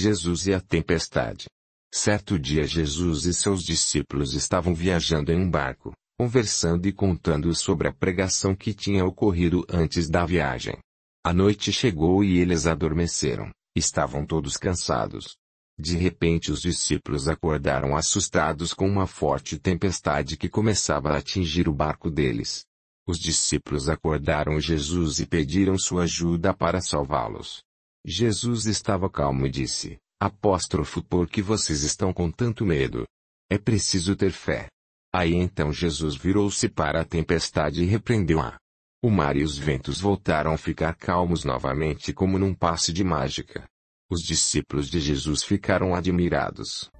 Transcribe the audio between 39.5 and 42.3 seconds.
ventos voltaram a ficar calmos novamente